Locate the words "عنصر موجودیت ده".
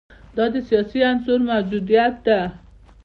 1.09-2.39